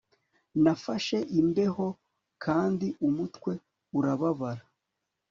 Nafashe 0.63 1.17
imbeho 1.39 1.85
kandi 2.43 2.87
umutwe 3.07 3.51
urababara 3.97 4.63